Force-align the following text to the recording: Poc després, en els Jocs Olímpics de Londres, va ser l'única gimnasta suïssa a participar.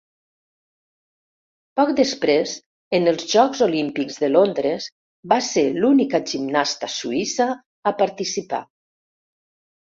Poc 1.79 1.91
després, 1.99 2.53
en 2.99 3.11
els 3.11 3.27
Jocs 3.35 3.61
Olímpics 3.67 4.19
de 4.25 4.31
Londres, 4.33 4.89
va 5.35 5.39
ser 5.51 5.67
l'única 5.79 6.23
gimnasta 6.35 6.93
suïssa 6.97 7.51
a 7.93 7.97
participar. 8.05 8.67